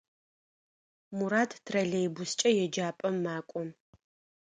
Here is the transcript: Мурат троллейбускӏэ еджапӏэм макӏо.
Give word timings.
Мурат 1.17 1.51
троллейбускӏэ 1.65 2.49
еджапӏэм 2.63 3.15
макӏо. 3.23 3.61